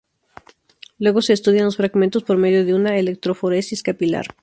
Luego 0.97 1.21
se 1.21 1.33
estudian 1.33 1.65
los 1.65 1.77
fragmentos 1.77 2.23
por 2.23 2.35
medio 2.35 2.65
de 2.65 2.73
una 2.73 2.97
electroforesis 2.97 3.83
capilar. 3.83 4.25